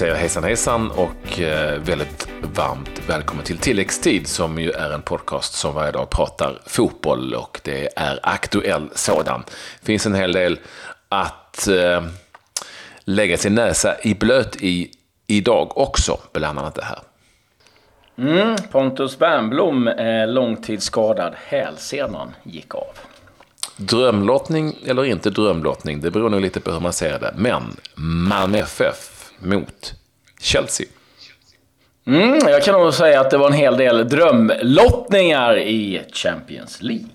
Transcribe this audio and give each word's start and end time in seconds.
säger 0.00 0.14
hejsan 0.14 0.44
hejsan 0.44 0.90
och 0.90 1.40
eh, 1.40 1.80
väldigt 1.80 2.28
varmt 2.56 3.02
välkommen 3.06 3.44
till 3.44 3.58
Tilläggstid 3.58 4.26
som 4.26 4.58
ju 4.58 4.70
är 4.70 4.90
en 4.90 5.02
podcast 5.02 5.54
som 5.54 5.74
varje 5.74 5.92
dag 5.92 6.10
pratar 6.10 6.58
fotboll 6.66 7.34
och 7.34 7.60
det 7.64 7.88
är 7.96 8.20
aktuell 8.22 8.90
sådan. 8.94 9.44
Det 9.80 9.86
finns 9.86 10.06
en 10.06 10.14
hel 10.14 10.32
del 10.32 10.58
att 11.08 11.68
eh, 11.68 12.04
lägga 13.04 13.36
sin 13.36 13.54
näsa 13.54 13.96
i 14.02 14.14
blöt 14.14 14.56
i 14.56 14.90
idag 15.26 15.78
också, 15.78 16.18
bland 16.32 16.58
annat 16.58 16.74
det 16.74 16.84
här. 16.84 16.98
Mm, 18.18 18.56
Pontus 18.70 19.20
Wernbloom 19.20 19.88
är 19.88 20.26
långtidsskadad. 20.26 21.34
Hälsenan 21.44 22.34
gick 22.42 22.74
av. 22.74 22.94
Drömlottning 23.76 24.76
eller 24.86 25.04
inte 25.04 25.30
drömlottning, 25.30 26.00
det 26.00 26.10
beror 26.10 26.30
nog 26.30 26.40
lite 26.40 26.60
på 26.60 26.70
hur 26.72 26.80
man 26.80 26.92
ser 26.92 27.18
det. 27.18 27.34
Men 27.36 27.76
Malmö 27.94 28.58
FF 28.58 29.19
mot 29.40 29.94
Chelsea. 30.40 30.86
Mm, 32.06 32.38
jag 32.48 32.62
kan 32.64 32.80
nog 32.80 32.94
säga 32.94 33.20
att 33.20 33.30
det 33.30 33.38
var 33.38 33.46
en 33.46 33.52
hel 33.52 33.76
del 33.76 34.08
drömlottningar 34.08 35.58
i 35.58 36.02
Champions 36.12 36.82
League. 36.82 37.06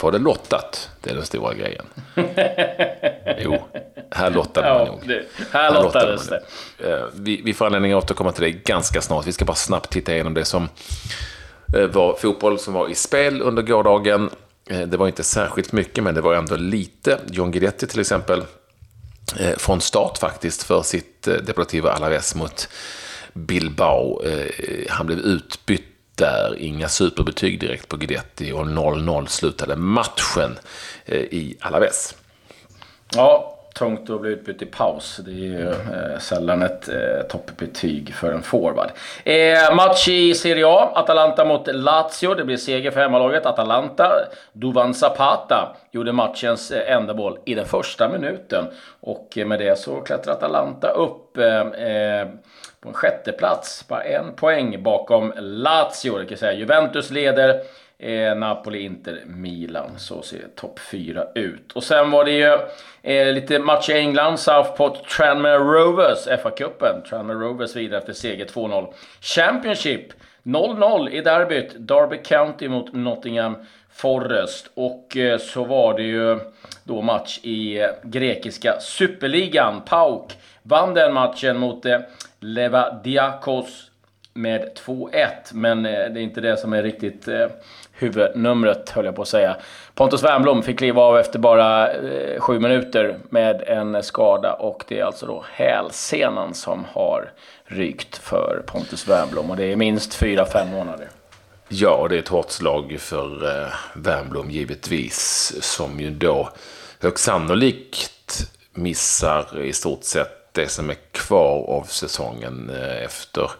Var 0.00 0.12
det 0.12 0.18
lottat? 0.18 0.90
Det 1.00 1.10
är 1.10 1.14
den 1.14 1.24
stora 1.26 1.54
grejen. 1.54 1.84
jo, 3.38 3.58
här 4.10 4.30
lottade 4.30 4.68
man 4.68 4.78
Ja, 4.78 4.84
nog. 4.86 5.00
det, 5.08 5.22
här 5.52 5.74
lottades 5.82 6.30
man 6.30 6.38
det. 6.78 6.90
Eh, 6.92 7.04
Vi, 7.14 7.42
vi 7.44 7.54
får 7.54 7.66
anledning 7.66 7.92
att 7.92 8.04
återkomma 8.04 8.32
till 8.32 8.42
det 8.44 8.50
ganska 8.50 9.00
snart. 9.02 9.26
Vi 9.26 9.32
ska 9.32 9.44
bara 9.44 9.54
snabbt 9.54 9.90
titta 9.92 10.12
igenom 10.14 10.34
det 10.34 10.44
som 10.44 10.68
eh, 11.76 11.86
var 11.86 12.14
fotboll 12.16 12.58
som 12.58 12.74
var 12.74 12.88
i 12.88 12.94
spel 12.94 13.42
under 13.42 13.62
gårdagen. 13.62 14.30
Eh, 14.70 14.80
Det 14.80 14.96
var 14.96 15.06
inte 15.06 15.22
särskilt 15.22 15.72
mycket, 15.72 16.04
men 16.04 16.14
det 16.14 16.20
var 16.20 16.34
ändå 16.34 16.56
lite. 16.56 17.18
John 17.30 17.50
Guidetti 17.50 17.86
till 17.86 18.00
exempel, 18.00 18.42
Eh, 19.38 19.56
från 19.56 19.80
start 19.80 20.18
faktiskt 20.18 20.62
för 20.62 20.82
sitt 20.82 21.28
eh, 21.28 21.34
Deportivo 21.34 21.88
Alaves 21.88 22.34
mot 22.34 22.68
Bilbao. 23.32 24.22
Eh, 24.24 24.46
Han 24.88 25.06
blev 25.06 25.18
utbytt 25.18 25.86
där, 26.14 26.56
inga 26.58 26.88
superbetyg 26.88 27.60
direkt 27.60 27.88
på 27.88 27.96
Guidetti 27.96 28.52
och 28.52 28.64
0-0 28.64 29.26
slutade 29.26 29.76
matchen 29.76 30.58
eh, 31.04 31.18
i 31.20 31.56
Alaves. 31.60 32.14
Ja, 33.14 33.59
tungt 33.74 34.10
att 34.10 34.20
bli 34.20 34.30
utbytt 34.30 34.62
i 34.62 34.66
paus. 34.66 35.20
Det 35.24 35.30
är 35.30 35.34
ju 35.34 35.70
eh, 35.70 36.18
sällan 36.18 36.62
ett 36.62 36.88
eh, 36.88 37.22
toppbetyg 37.28 38.14
för 38.14 38.32
en 38.32 38.42
forward. 38.42 38.90
Eh, 39.24 39.74
match 39.74 40.08
i 40.08 40.34
Serie 40.34 40.66
A. 40.66 40.92
Atalanta 40.94 41.44
mot 41.44 41.66
Lazio. 41.66 42.34
Det 42.34 42.44
blir 42.44 42.56
seger 42.56 42.90
för 42.90 43.00
hemmalaget. 43.00 43.46
Atalanta. 43.46 44.12
Duvan 44.52 44.94
Zapata 44.94 45.76
gjorde 45.90 46.12
matchens 46.12 46.70
eh, 46.70 46.96
enda 46.96 47.14
mål 47.14 47.38
i 47.44 47.54
den 47.54 47.66
första 47.66 48.08
minuten. 48.08 48.64
Och 49.00 49.38
eh, 49.38 49.46
med 49.46 49.58
det 49.58 49.78
så 49.78 50.00
klättrar 50.00 50.32
Atalanta 50.32 50.88
upp 50.88 51.38
eh, 51.38 51.60
eh, 51.60 52.28
på 52.80 52.88
en 52.88 52.94
sjätte 52.94 53.32
plats. 53.32 53.84
Bara 53.88 54.02
en 54.02 54.34
poäng 54.34 54.82
bakom 54.82 55.32
Lazio. 55.36 56.18
Det 56.18 56.26
kan 56.26 56.38
säga 56.38 56.52
Juventus 56.52 57.10
leder. 57.10 57.60
Eh, 58.02 58.34
Napoli, 58.34 58.80
Inter, 58.80 59.22
Milan. 59.26 59.90
Så 59.98 60.22
ser 60.22 60.48
topp 60.56 60.78
4 60.78 61.26
ut. 61.34 61.72
Och 61.72 61.84
sen 61.84 62.10
var 62.10 62.24
det 62.24 62.30
ju 62.30 62.58
eh, 63.02 63.32
lite 63.32 63.58
match 63.58 63.88
i 63.88 63.92
England. 63.92 64.38
Southport 64.38 65.08
Tranmere 65.08 65.58
Rovers, 65.58 66.26
FA-cupen. 66.26 67.02
Tranmere 67.08 67.38
Rovers 67.38 67.76
vidare 67.76 67.98
efter 67.98 68.12
seger 68.12 68.46
2-0. 68.46 68.92
Championship 69.20 70.12
0-0 70.42 71.10
i 71.10 71.20
derbyt. 71.20 71.74
Derby 71.78 72.18
County 72.22 72.68
mot 72.68 72.92
Nottingham 72.92 73.56
Forest. 73.92 74.70
Och 74.74 75.16
eh, 75.16 75.38
så 75.38 75.64
var 75.64 75.94
det 75.94 76.02
ju 76.02 76.38
då 76.84 77.02
match 77.02 77.38
i 77.42 77.80
eh, 77.80 77.88
grekiska 78.02 78.80
superligan. 78.80 79.80
PAOK 79.80 80.32
vann 80.62 80.94
den 80.94 81.14
matchen 81.14 81.58
mot 81.58 81.86
eh, 81.86 81.98
Levadiakos 82.40 83.89
med 84.34 84.78
2-1. 84.86 85.28
Men 85.52 85.86
eh, 85.86 85.92
det 85.92 86.20
är 86.20 86.22
inte 86.22 86.40
det 86.40 86.56
som 86.56 86.72
är 86.72 86.82
riktigt 86.82 87.28
eh, 87.28 87.46
huvudnumret, 87.92 88.90
höll 88.90 89.04
jag 89.04 89.16
på 89.16 89.22
att 89.22 89.28
säga. 89.28 89.56
Pontus 89.94 90.22
Wernbloom 90.22 90.62
fick 90.62 90.78
kliva 90.78 91.02
av 91.02 91.18
efter 91.18 91.38
bara 91.38 91.92
eh, 91.92 92.40
sju 92.40 92.58
minuter 92.58 93.18
med 93.28 93.62
en 93.66 94.02
skada. 94.02 94.52
Och 94.52 94.84
det 94.88 94.98
är 94.98 95.04
alltså 95.04 95.26
då 95.26 95.44
hälsenan 95.52 96.54
som 96.54 96.86
har 96.92 97.32
rykt 97.64 98.16
för 98.16 98.62
Pontus 98.66 99.08
Wernbloom. 99.08 99.50
Och 99.50 99.56
det 99.56 99.72
är 99.72 99.76
minst 99.76 100.22
4-5 100.22 100.70
månader. 100.70 101.08
Ja, 101.68 102.06
det 102.08 102.14
är 102.14 102.18
ett 102.18 102.28
hårt 102.28 102.50
slag 102.50 102.96
för 103.00 103.44
eh, 103.44 103.72
Wernbloom 103.94 104.50
givetvis. 104.50 105.52
Som 105.60 106.00
ju 106.00 106.10
då 106.10 106.50
högst 107.00 107.24
sannolikt 107.24 108.50
missar 108.74 109.62
i 109.62 109.72
stort 109.72 110.04
sett 110.04 110.54
det 110.54 110.68
som 110.68 110.90
är 110.90 110.96
kvar 111.12 111.64
av 111.68 111.82
säsongen 111.82 112.70
eh, 112.70 113.04
efter 113.04 113.50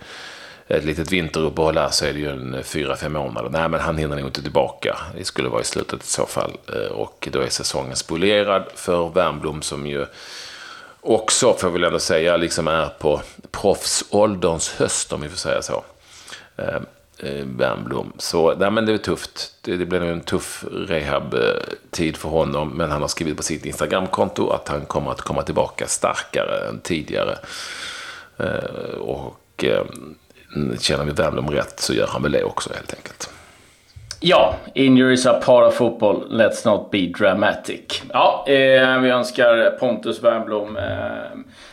ett 0.70 0.84
litet 0.84 1.12
vinteruppehåll 1.12 1.78
här 1.78 1.88
så 1.90 2.04
är 2.04 2.12
det 2.12 2.18
ju 2.18 2.30
en 2.30 2.54
eh, 2.54 2.62
fyra, 2.62 2.96
fem 2.96 3.12
månader. 3.12 3.50
Nej, 3.50 3.68
men 3.68 3.80
han 3.80 3.98
hinner 3.98 4.16
nog 4.16 4.26
inte 4.26 4.42
tillbaka. 4.42 4.96
Det 5.16 5.24
skulle 5.24 5.48
vara 5.48 5.60
i 5.60 5.64
slutet 5.64 6.02
i 6.02 6.06
så 6.06 6.26
fall. 6.26 6.52
Eh, 6.74 6.92
och 6.92 7.28
då 7.32 7.40
är 7.40 7.48
säsongen 7.48 7.96
spolierad 7.96 8.64
för 8.74 9.08
Wernbloom 9.08 9.62
som 9.62 9.86
ju 9.86 10.06
också, 11.00 11.54
får 11.54 11.68
jag 11.68 11.72
väl 11.72 11.84
ändå 11.84 11.98
säga, 11.98 12.36
liksom 12.36 12.68
är 12.68 12.86
på 12.86 13.20
proffsålderns 13.50 14.70
höst 14.70 15.12
om 15.12 15.20
vi 15.20 15.28
får 15.28 15.36
säga 15.36 15.62
så. 15.62 15.84
Ehm, 16.56 16.86
eh, 17.18 17.44
Wernbloom. 17.44 18.12
Så 18.18 18.54
nej, 18.54 18.70
men 18.70 18.86
det 18.86 18.92
är 18.92 18.98
tufft. 18.98 19.54
Det, 19.60 19.76
det 19.76 19.86
blir 19.86 20.00
nog 20.00 20.08
en 20.08 20.20
tuff 20.20 20.64
rehab-tid 20.72 22.16
för 22.16 22.28
honom. 22.28 22.68
Men 22.68 22.90
han 22.90 23.00
har 23.00 23.08
skrivit 23.08 23.36
på 23.36 23.42
sitt 23.42 23.66
Instagramkonto 23.66 24.50
att 24.50 24.68
han 24.68 24.86
kommer 24.86 25.10
att 25.10 25.20
komma 25.20 25.42
tillbaka 25.42 25.86
starkare 25.86 26.68
än 26.68 26.80
tidigare. 26.80 27.38
Och 28.98 29.64
ehm, 29.64 30.14
känner 30.80 31.04
vi 31.04 31.12
Wernbloom 31.12 31.50
rätt 31.50 31.80
så 31.80 31.94
gör 31.94 32.06
han 32.06 32.22
väl 32.22 32.32
det 32.32 32.44
också 32.44 32.70
helt 32.74 32.94
enkelt. 32.94 33.30
Ja, 34.22 34.54
injuries 34.74 35.26
are 35.26 35.40
part 35.40 35.68
of 35.68 35.74
football. 35.74 36.24
Let's 36.30 36.66
not 36.66 36.90
be 36.90 37.06
dramatic. 37.06 38.02
Ja, 38.12 38.44
eh, 38.46 39.00
vi 39.00 39.10
önskar 39.10 39.70
Pontus 39.70 40.22
Wernbloom 40.22 40.76
eh, 40.76 40.84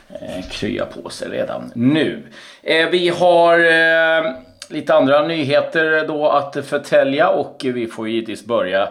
eh 0.10 0.50
krya 0.52 0.86
på 0.86 1.10
sig 1.10 1.30
redan 1.30 1.72
nu. 1.76 2.24
Eh, 2.64 2.90
vi 2.90 3.10
har 3.10 3.60
eh, 3.60 4.32
lite 4.70 4.94
andra 4.94 5.28
nyheter 5.28 6.08
då 6.08 6.30
att 6.30 6.66
förtälja 6.66 7.30
och 7.30 7.62
vi 7.64 7.88
får 7.88 8.10
givetvis 8.10 8.46
börja 8.46 8.82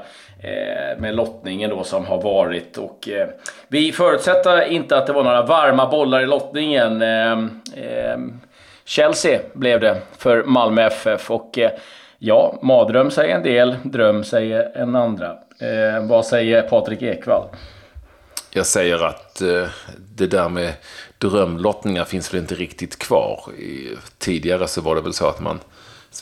eh, 0.40 0.98
med 0.98 1.14
lottningen 1.14 1.70
då 1.70 1.84
som 1.84 2.06
har 2.06 2.22
varit. 2.22 2.78
Och, 2.78 3.08
eh, 3.08 3.28
vi 3.68 3.92
förutsätter 3.92 4.62
inte 4.62 4.98
att 4.98 5.06
det 5.06 5.12
var 5.12 5.24
några 5.24 5.42
varma 5.42 5.90
bollar 5.90 6.20
i 6.20 6.26
lottningen. 6.26 7.02
Eh, 7.02 7.32
eh, 7.74 8.18
Chelsea 8.86 9.40
blev 9.52 9.80
det 9.80 10.02
för 10.18 10.44
Malmö 10.44 10.82
FF. 10.82 11.30
Och 11.30 11.58
eh, 11.58 11.70
ja, 12.18 12.58
mardröm 12.62 13.10
säger 13.10 13.36
en 13.36 13.42
del, 13.42 13.76
dröm 13.84 14.24
säger 14.24 14.76
en 14.76 14.96
andra. 14.96 15.30
Eh, 15.58 16.06
vad 16.08 16.26
säger 16.26 16.62
Patrik 16.62 17.02
Ekwall? 17.02 17.48
Jag 18.50 18.66
säger 18.66 19.04
att 19.04 19.40
eh, 19.40 19.68
det 20.14 20.26
där 20.26 20.48
med 20.48 20.72
drömlottningar 21.18 22.04
finns 22.04 22.34
väl 22.34 22.40
inte 22.40 22.54
riktigt 22.54 22.98
kvar. 22.98 23.40
I, 23.58 23.96
tidigare 24.18 24.68
så 24.68 24.80
var 24.80 24.94
det 24.94 25.00
väl 25.00 25.12
så 25.12 25.28
att 25.28 25.40
man, 25.40 25.60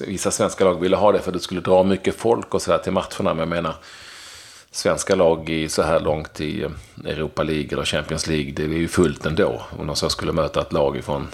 vissa 0.07 0.31
svenska 0.31 0.65
lag 0.65 0.81
ville 0.81 0.97
ha 0.97 1.13
det 1.13 1.19
för 1.19 1.31
att 1.31 1.35
det 1.35 1.41
skulle 1.41 1.61
dra 1.61 1.83
mycket 1.83 2.15
folk 2.15 2.55
och 2.55 2.63
sådär 2.63 2.79
till 2.79 2.93
matcherna. 2.93 3.35
Men 3.35 3.39
jag 3.39 3.49
menar, 3.49 3.75
svenska 4.71 5.15
lag 5.15 5.51
i 5.51 5.69
så 5.69 5.83
här 5.83 6.01
långt 6.01 6.41
i 6.41 6.63
eh, 6.63 6.71
Europa 7.05 7.43
League 7.43 7.69
eller 7.73 7.85
Champions 7.85 8.27
League, 8.27 8.53
det 8.53 8.63
är 8.63 8.69
ju 8.69 8.89
fullt 8.89 9.27
ändå. 9.27 9.63
Om 9.79 9.87
de 9.87 9.97
så 9.97 10.11
skulle 10.11 10.33
möta 10.33 10.61
ett 10.61 10.73
lag 10.73 10.97
ifrån 10.97 11.29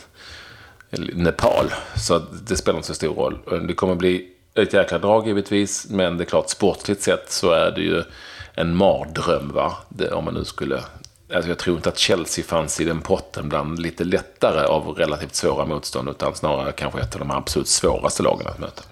Nepal. 0.99 1.73
Så 1.97 2.19
det 2.19 2.57
spelar 2.57 2.79
inte 2.79 2.87
så 2.87 2.95
stor 2.95 3.15
roll. 3.15 3.39
Det 3.69 3.75
kommer 3.75 3.95
bli 3.95 4.29
ett 4.55 4.73
jäkla 4.73 4.99
drag 4.99 5.27
givetvis, 5.27 5.87
men 5.91 6.17
det 6.17 6.25
är 6.25 6.27
klart 6.27 6.51
sportligt 6.51 7.03
sett 7.03 7.33
så 7.33 7.51
är 7.53 7.71
det 7.71 7.81
ju 7.81 8.03
en 8.55 8.77
mardröm 8.77 9.53
va. 9.55 9.77
Det, 9.89 10.13
om 10.13 10.25
man 10.25 10.35
nu 10.35 10.45
skulle... 10.45 10.81
Alltså 11.35 11.49
jag 11.51 11.59
tror 11.59 11.77
inte 11.77 11.89
att 11.89 11.99
Chelsea 11.99 12.45
fanns 12.45 12.81
i 12.81 12.85
den 12.85 13.01
potten 13.01 13.49
bland 13.49 13.79
lite 13.79 14.05
lättare 14.05 14.65
av 14.67 14.89
relativt 14.89 15.35
svåra 15.35 15.65
motstånd, 15.65 16.09
utan 16.09 16.35
snarare 16.35 16.73
kanske 16.73 17.01
ett 17.01 17.15
av 17.15 17.19
de 17.19 17.31
absolut 17.31 17.69
svåraste 17.69 18.23
lagen 18.23 18.47
att 18.47 18.59
möta. 18.59 18.83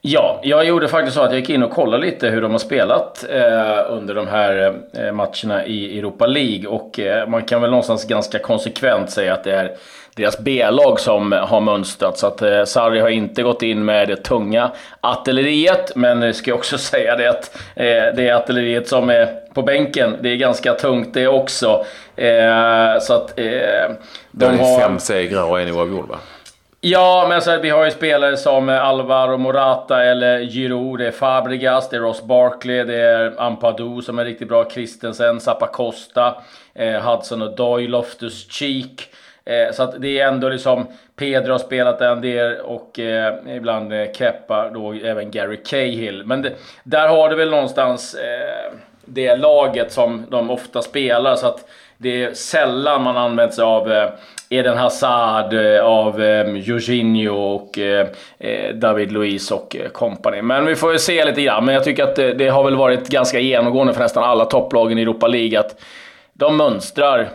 Ja, 0.00 0.40
jag 0.42 0.64
gjorde 0.64 0.88
faktiskt 0.88 1.16
så 1.16 1.22
att 1.22 1.30
jag 1.30 1.40
gick 1.40 1.50
in 1.50 1.62
och 1.62 1.70
kollade 1.70 2.06
lite 2.06 2.28
hur 2.28 2.42
de 2.42 2.50
har 2.50 2.58
spelat 2.58 3.24
eh, 3.30 3.92
under 3.92 4.14
de 4.14 4.28
här 4.28 4.74
eh, 4.92 5.12
matcherna 5.12 5.66
i 5.66 5.98
Europa 5.98 6.26
League. 6.26 6.66
Och 6.68 7.00
eh, 7.00 7.28
man 7.28 7.42
kan 7.42 7.60
väl 7.60 7.70
någonstans 7.70 8.04
ganska 8.04 8.38
konsekvent 8.38 9.10
säga 9.10 9.34
att 9.34 9.44
det 9.44 9.52
är 9.52 9.70
deras 10.16 10.38
B-lag 10.38 11.00
som 11.00 11.32
har 11.32 11.60
mönstrat. 11.60 12.18
Så 12.18 12.26
att 12.26 12.42
eh, 12.42 12.64
Sarri 12.64 13.00
har 13.00 13.08
inte 13.08 13.42
gått 13.42 13.62
in 13.62 13.84
med 13.84 14.08
det 14.08 14.16
tunga 14.16 14.70
artilleriet. 15.00 15.92
Men 15.96 16.22
jag 16.22 16.34
ska 16.34 16.54
också 16.54 16.78
säga 16.92 17.16
det 17.16 17.26
att 17.30 17.56
eh, 17.76 18.14
det 18.16 18.30
artilleriet 18.30 18.88
som 18.88 19.10
är 19.10 19.26
på 19.54 19.62
bänken, 19.62 20.16
det 20.20 20.28
är 20.28 20.36
ganska 20.36 20.72
tungt 20.74 21.14
det 21.14 21.26
också. 21.28 21.84
Eh, 22.16 22.98
så 23.00 23.14
att... 23.14 23.38
Eh, 23.38 23.46
De 24.30 24.58
har 24.58 24.80
fem 24.80 24.98
segrar 24.98 25.44
och 25.44 25.60
en 25.60 25.72
oavgjord 25.72 26.08
va? 26.08 26.16
Ja, 26.80 27.26
men 27.28 27.42
så, 27.42 27.58
vi 27.58 27.70
har 27.70 27.84
ju 27.84 27.90
spelare 27.90 28.36
som 28.36 28.68
Alvaro 28.68 29.36
Morata 29.36 30.04
eller 30.04 30.40
Giroud, 30.40 30.98
det 30.98 31.06
är 31.06 31.10
Fabregas, 31.10 31.88
det 31.88 31.96
är 31.96 32.00
Ross 32.00 32.22
Barkley, 32.22 32.84
det 32.84 32.94
är 32.94 33.40
Ampadu 33.40 34.02
som 34.02 34.18
är 34.18 34.24
riktigt 34.24 34.48
bra, 34.48 34.70
Christensen, 34.70 35.40
Zappa 35.40 35.66
Costa, 35.66 36.42
eh, 36.74 37.00
Hudson 37.00 37.42
och 37.42 37.56
Doyle, 37.56 37.90
Loftus 37.90 38.50
Cheek. 38.50 39.08
Eh, 39.44 39.72
så 39.74 39.82
att 39.82 40.02
det 40.02 40.20
är 40.20 40.28
ändå 40.28 40.48
liksom 40.48 40.86
Pedro 41.16 41.52
har 41.52 41.58
spelat 41.58 42.00
en 42.00 42.20
del 42.20 42.60
och 42.60 42.98
eh, 42.98 43.34
ibland 43.56 43.92
eh, 43.92 44.12
Keppa 44.12 44.70
då 44.70 44.92
även 44.92 45.30
Gary 45.30 45.56
Cahill. 45.56 46.26
Men 46.26 46.42
det, 46.42 46.52
där 46.84 47.08
har 47.08 47.28
du 47.28 47.36
väl 47.36 47.50
någonstans 47.50 48.14
eh, 48.14 48.72
det 49.04 49.36
laget 49.36 49.92
som 49.92 50.26
de 50.30 50.50
ofta 50.50 50.82
spelar 50.82 51.36
så 51.36 51.46
att 51.46 51.64
det 52.00 52.24
är 52.24 52.34
sällan 52.34 53.02
man 53.02 53.16
använder 53.16 53.54
sig 53.54 53.64
av 53.64 53.92
eh, 53.92 54.10
Eden 54.48 54.78
Hazard, 54.78 55.52
eh, 55.52 55.84
av 55.84 56.22
eh, 56.22 56.56
Jorginho 56.56 57.34
och 57.34 57.78
David 58.74 59.12
Luiz 59.12 59.50
och 59.50 59.68
kompani. 59.70 59.90
company. 59.92 60.42
Men 60.42 60.66
vi 60.66 60.76
får 60.76 60.92
ju 60.92 60.98
se 60.98 61.24
lite 61.24 61.42
grann. 61.42 61.64
Men 61.64 61.74
jag 61.74 61.84
tycker 61.84 62.04
att 62.04 62.16
det, 62.16 62.48
har 62.48 62.64
väl 62.64 62.76
varit 62.76 63.08
ganska 63.08 63.40
genomgående 63.40 63.92
för 63.92 64.00
nästan 64.00 64.24
alla 64.24 64.44
topplagen 64.44 64.98
i 64.98 65.02
Europa 65.02 65.26
League 65.26 65.60
att 65.60 65.80
de 66.32 66.56
mönstrar 66.56 67.28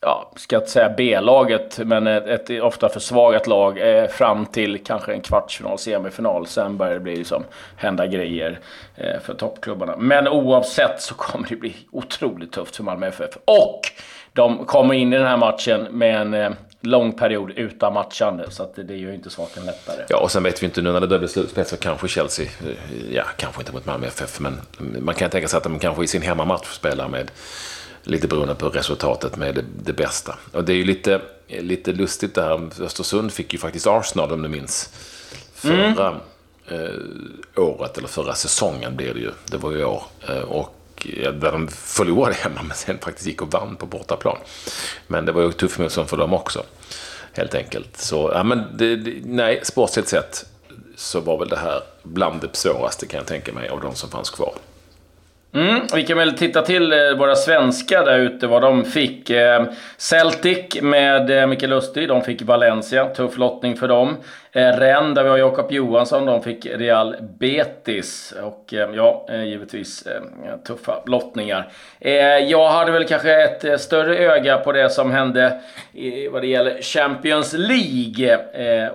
ja, 0.00 0.32
ska 0.36 0.56
inte 0.56 0.70
säga 0.70 0.94
B-laget, 0.96 1.78
men 1.78 2.06
ett, 2.06 2.50
ett, 2.50 2.62
ofta 2.62 2.88
försvagat 2.88 3.46
lag 3.46 3.98
eh, 3.98 4.08
fram 4.08 4.46
till 4.46 4.84
kanske 4.84 5.12
en 5.12 5.20
kvartsfinal, 5.20 5.78
semifinal. 5.78 6.46
Sen 6.46 6.76
börjar 6.76 6.94
det 6.94 7.00
bli 7.00 7.16
liksom 7.16 7.44
hända 7.76 8.06
grejer 8.06 8.60
eh, 8.96 9.20
för 9.20 9.34
toppklubbarna. 9.34 9.96
Men 9.96 10.28
oavsett 10.28 11.02
så 11.02 11.14
kommer 11.14 11.48
det 11.48 11.56
bli 11.56 11.76
otroligt 11.90 12.52
tufft 12.52 12.76
för 12.76 12.82
Malmö 12.82 13.06
FF. 13.06 13.30
Och 13.44 13.80
de 14.32 14.64
kommer 14.64 14.94
in 14.94 15.12
i 15.12 15.16
den 15.16 15.26
här 15.26 15.36
matchen 15.36 15.86
med 15.90 16.20
en 16.20 16.34
eh, 16.34 16.50
lång 16.80 17.12
period 17.12 17.50
utan 17.56 17.92
matchande, 17.92 18.50
så 18.50 18.62
att 18.62 18.74
det, 18.74 18.96
gör 18.96 19.08
ju 19.08 19.14
inte 19.14 19.30
saken 19.30 19.66
lättare. 19.66 20.04
Ja, 20.08 20.20
och 20.20 20.30
sen 20.30 20.42
vet 20.42 20.62
vi 20.62 20.66
inte 20.66 20.82
nu 20.82 20.92
när 20.92 21.00
det 21.00 21.18
blir 21.18 21.28
slutspel 21.28 21.64
så 21.64 21.76
kanske 21.76 22.08
Chelsea, 22.08 22.46
eh, 22.46 23.14
ja, 23.14 23.24
kanske 23.36 23.62
inte 23.62 23.72
mot 23.72 23.86
Malmö 23.86 24.06
FF, 24.06 24.40
men 24.40 24.60
man 24.78 25.14
kan 25.14 25.30
tänka 25.30 25.48
sig 25.48 25.56
att 25.56 25.62
de 25.62 25.78
kanske 25.78 26.04
i 26.04 26.06
sin 26.06 26.22
hemmamatch 26.22 26.66
spelar 26.66 27.08
med 27.08 27.30
lite 28.08 28.28
beroende 28.28 28.54
på 28.54 28.68
resultatet 28.68 29.36
med 29.36 29.54
det, 29.54 29.64
det, 29.82 29.92
bästa. 29.92 30.38
Och 30.52 30.64
det 30.64 30.72
är 30.72 30.76
ju 30.76 30.84
lite, 30.84 31.20
lite 31.48 31.92
lustigt 31.92 32.34
det 32.34 32.42
här. 32.42 32.82
Östersund 32.82 33.32
fick 33.32 33.52
ju 33.52 33.58
faktiskt 33.58 33.86
Arsenal 33.86 34.32
om 34.32 34.42
du 34.42 34.48
minns. 34.48 34.90
Förra 35.54 36.08
mm. 36.08 36.20
eh, 36.68 37.62
året, 37.64 37.98
eller 37.98 38.08
förra 38.08 38.34
säsongen 38.34 38.96
blir 38.96 39.14
det 39.14 39.20
ju. 39.20 39.30
Det 39.50 39.56
var 39.56 39.72
ju 39.72 39.84
år. 39.84 40.02
Eh, 40.28 40.38
och 40.38 40.74
där 41.14 41.52
de 41.52 41.68
förlorade 41.68 42.34
hemma 42.34 42.62
men 42.68 42.76
sen 42.76 42.98
faktiskt 42.98 43.26
gick 43.26 43.42
och 43.42 43.52
vann 43.52 43.76
på 43.76 43.86
bortaplan. 43.86 44.38
Men 45.06 45.24
det 45.24 45.32
var 45.32 45.42
ju 45.42 45.52
tufft 45.52 45.78
motstånd 45.78 46.08
för 46.08 46.16
dem 46.16 46.34
också. 46.34 46.62
Helt 47.32 47.54
enkelt. 47.54 47.96
Så, 47.96 48.30
ja, 48.34 48.42
men 48.42 48.64
det, 48.76 48.96
det, 48.96 49.14
nej, 49.24 49.60
sportsligt 49.64 50.08
sett 50.08 50.44
så 50.96 51.20
var 51.20 51.38
väl 51.38 51.48
det 51.48 51.58
här 51.58 51.82
bland 52.02 52.40
det 52.40 52.56
svåraste 52.56 53.06
kan 53.06 53.18
jag 53.18 53.26
tänka 53.26 53.52
mig 53.52 53.68
av 53.68 53.80
de 53.80 53.94
som 53.94 54.10
fanns 54.10 54.30
kvar. 54.30 54.54
Mm, 55.54 55.80
vi 55.94 56.02
kan 56.02 56.18
väl 56.18 56.32
titta 56.32 56.62
till 56.62 56.92
eh, 56.92 56.98
våra 57.18 57.36
svenskar 57.36 58.04
där 58.04 58.18
ute, 58.18 58.46
vad 58.46 58.62
de 58.62 58.84
fick. 58.84 59.30
Eh, 59.30 59.64
Celtic 59.96 60.82
med 60.82 61.30
eh, 61.30 61.46
Mikael 61.46 61.70
Lustig, 61.70 62.08
de 62.08 62.22
fick 62.22 62.42
Valencia. 62.42 63.04
Tuff 63.04 63.38
lottning 63.38 63.76
för 63.76 63.88
dem. 63.88 64.16
Rennes, 64.52 65.14
där 65.14 65.22
vi 65.22 65.28
har 65.28 65.38
Jakob 65.38 65.72
Johansson, 65.72 66.26
de 66.26 66.42
fick 66.42 66.66
Real 66.66 67.16
Betis. 67.38 68.34
Och 68.42 68.74
ja, 68.94 69.26
givetvis 69.44 70.08
tuffa 70.66 71.02
lottningar. 71.06 71.68
Jag 72.48 72.68
hade 72.68 72.92
väl 72.92 73.04
kanske 73.04 73.42
ett 73.42 73.80
större 73.80 74.16
öga 74.16 74.58
på 74.58 74.72
det 74.72 74.90
som 74.90 75.10
hände 75.10 75.60
vad 76.30 76.42
det 76.42 76.46
gäller 76.46 76.82
Champions 76.82 77.52
League. 77.52 78.38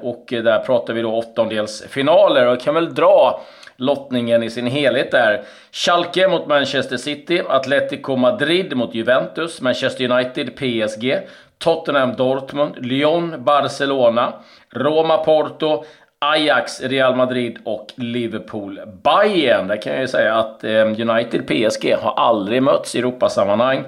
Och 0.02 0.26
där 0.28 0.60
pratar 0.60 0.94
vi 0.94 1.02
då 1.02 1.16
åttondelsfinaler. 1.16 2.46
Och 2.46 2.52
jag 2.52 2.62
kan 2.62 2.76
väl 2.76 2.94
dra 2.94 3.42
lottningen 3.78 4.44
i 4.44 4.50
sin 4.50 4.68
helhet 4.68 5.14
är 5.14 5.44
Schalke 5.72 6.28
mot 6.28 6.48
Manchester 6.48 6.98
City, 6.98 7.42
Atletico 7.50 8.16
Madrid 8.16 8.78
mot 8.78 8.96
Juventus, 8.96 9.62
Manchester 9.62 10.12
United 10.12 10.56
PSG, 10.56 11.20
Tottenham 11.58 12.16
Dortmund, 12.16 12.86
Lyon 12.86 13.44
Barcelona, 13.44 14.34
Roma 14.70 15.18
Porto, 15.18 15.84
Ajax, 16.20 16.82
Real 16.82 17.16
Madrid 17.16 17.58
och 17.64 17.88
Liverpool 17.96 18.80
Bayern. 19.04 19.68
Där 19.68 19.82
kan 19.82 19.94
jag 19.94 20.02
ju 20.02 20.08
säga 20.08 20.36
att 20.36 20.64
eh, 20.64 21.10
United 21.10 21.48
PSG 21.48 21.96
har 22.02 22.14
aldrig 22.14 22.64
mötts 22.64 22.96
i 22.96 23.00
Europasammanhang. 23.00 23.84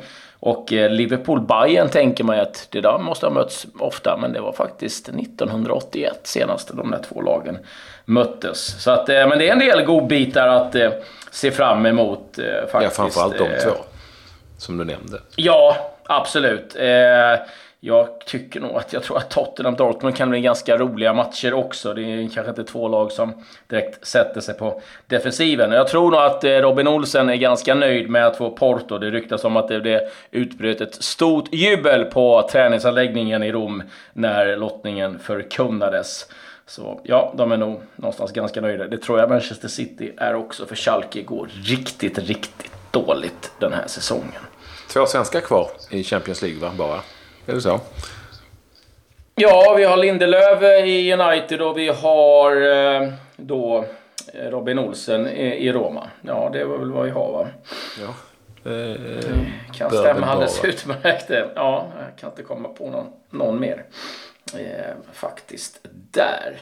Och 0.45 0.73
eh, 0.73 0.89
Liverpool-Bayern 0.89 1.89
tänker 1.89 2.23
man 2.23 2.35
ju 2.35 2.41
att 2.41 2.67
det 2.69 2.81
där 2.81 2.97
måste 2.97 3.25
ha 3.25 3.33
mötts 3.33 3.67
ofta, 3.79 4.17
men 4.17 4.33
det 4.33 4.41
var 4.41 4.51
faktiskt 4.51 5.09
1981 5.09 6.19
senast 6.23 6.71
de 6.73 6.91
där 6.91 6.99
två 7.09 7.21
lagen 7.21 7.57
möttes. 8.05 8.83
Så 8.83 8.91
att, 8.91 9.09
eh, 9.09 9.27
men 9.27 9.39
det 9.39 9.47
är 9.47 9.51
en 9.51 9.59
del 9.59 9.85
godbitar 9.85 10.47
att 10.47 10.75
eh, 10.75 10.91
se 11.31 11.51
fram 11.51 11.85
emot 11.85 12.39
faktiskt. 12.71 12.83
Ja, 12.83 12.89
framförallt 12.89 13.37
de 13.37 13.59
två 13.63 13.71
som 14.57 14.77
du 14.77 14.83
nämnde. 14.83 15.19
Ja, 15.35 15.77
absolut. 16.03 16.75
Jag 17.87 18.19
tycker 18.25 18.59
nog 18.59 18.75
att 18.75 18.93
jag 18.93 19.03
tror 19.03 19.17
att 19.17 19.29
Tottenham 19.29 19.75
Dortmund 19.75 20.15
kan 20.15 20.29
bli 20.29 20.41
ganska 20.41 20.77
roliga 20.77 21.13
matcher 21.13 21.53
också. 21.53 21.93
Det 21.93 22.01
är 22.01 22.29
kanske 22.33 22.49
inte 22.49 22.63
två 22.63 22.87
lag 22.87 23.11
som 23.11 23.33
direkt 23.67 24.07
sätter 24.07 24.41
sig 24.41 24.57
på 24.57 24.81
defensiven. 25.07 25.71
Jag 25.71 25.87
tror 25.87 26.11
nog 26.11 26.19
att 26.19 26.43
eh, 26.43 26.49
Robin 26.49 26.87
Olsen 26.87 27.29
är 27.29 27.35
ganska 27.35 27.75
nöjd 27.75 28.09
med 28.09 28.27
att 28.27 28.37
få 28.37 28.51
Porto. 28.51 28.97
Det 28.97 29.11
ryktas 29.11 29.43
om 29.43 29.57
att 29.57 29.67
det 29.67 30.09
utbröt 30.31 30.81
ett 30.81 31.03
stort 31.03 31.53
jubel 31.53 32.05
på 32.05 32.49
träningsanläggningen 32.51 33.43
i 33.43 33.51
Rom 33.51 33.83
när 34.13 34.57
lottningen 34.57 35.19
förkunnades. 35.19 36.25
Så 36.65 37.01
ja, 37.03 37.33
de 37.37 37.51
är 37.51 37.57
nog 37.57 37.81
någonstans 37.95 38.31
ganska 38.31 38.61
nöjda. 38.61 38.87
Det 38.87 38.97
tror 38.97 39.19
jag 39.19 39.29
Manchester 39.29 39.67
City 39.67 40.13
är 40.17 40.35
också, 40.35 40.65
för 40.65 40.75
Schalke 40.75 41.21
går 41.21 41.49
riktigt, 41.63 42.19
riktigt 42.19 42.71
dåligt 42.91 43.51
den 43.59 43.73
här 43.73 43.87
säsongen. 43.87 44.41
Två 44.89 45.05
svenskar 45.05 45.39
kvar 45.39 45.69
i 45.89 46.03
Champions 46.03 46.41
League, 46.41 46.59
va? 46.59 46.71
Bara. 46.77 46.99
Är 47.45 47.53
det 47.53 47.61
så? 47.61 47.79
Ja, 49.35 49.73
vi 49.77 49.83
har 49.83 49.97
Lindelöf 49.97 50.61
i 50.63 51.13
United 51.13 51.61
och 51.61 51.77
vi 51.77 51.87
har 51.87 52.55
eh, 52.61 53.09
då 53.37 53.85
eh, 54.33 54.49
Robin 54.49 54.79
Olsen 54.79 55.27
i 55.27 55.71
Roma. 55.71 56.09
Ja, 56.21 56.49
det 56.53 56.65
var 56.65 56.77
väl 56.77 56.91
vad 56.91 57.05
vi 57.05 57.11
har 57.11 57.31
va? 57.31 57.47
Ja. 58.01 58.13
Eh, 58.71 58.95
kan 59.73 59.89
stämma 59.89 60.25
alldeles 60.25 60.63
utmärkt. 60.63 61.29
Ja, 61.55 61.91
jag 61.99 62.17
kan 62.19 62.29
inte 62.29 62.43
komma 62.43 62.69
på 62.69 62.89
någon, 62.89 63.07
någon 63.29 63.59
mer. 63.59 63.85
Eh, 64.53 64.95
faktiskt 65.13 65.79
där. 66.11 66.57